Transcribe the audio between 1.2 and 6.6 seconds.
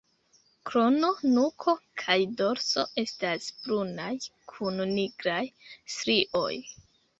nuko kaj dorso estas brunaj kun nigraj strioj.